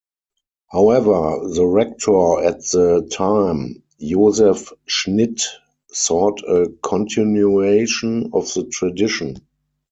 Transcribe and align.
However, 0.71 1.47
the 1.53 1.63
rector 1.67 2.43
at 2.43 2.63
the 2.71 3.07
time, 3.11 3.83
Josef 3.99 4.73
Schnitt, 4.87 5.43
sought 5.91 6.39
a 6.39 6.73
continuation 6.81 8.31
of 8.33 8.51
the 8.55 8.63
tradition. 8.65 9.37